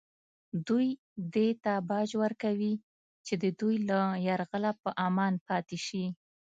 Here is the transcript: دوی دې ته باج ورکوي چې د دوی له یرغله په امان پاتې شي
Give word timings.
دوی 0.67 0.87
دې 1.33 1.47
ته 1.63 1.73
باج 1.89 2.09
ورکوي 2.23 2.73
چې 3.25 3.33
د 3.43 3.45
دوی 3.59 3.75
له 3.89 3.99
یرغله 4.27 4.71
په 4.83 4.89
امان 5.07 5.33
پاتې 5.47 5.77
شي 5.85 6.05